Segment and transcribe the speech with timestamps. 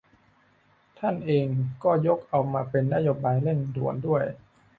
[0.99, 1.47] ท่านเอง
[1.83, 4.23] ก็ยกเอามาเป็นนโยบายเร่งด่วนด้วย